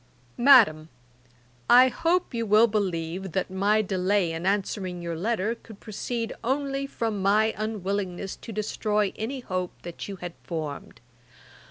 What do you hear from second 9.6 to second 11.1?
that you had formed.